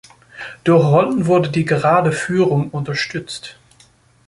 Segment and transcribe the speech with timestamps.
[0.63, 3.59] Durch Rollen wurde die gerade Führung unterstützt.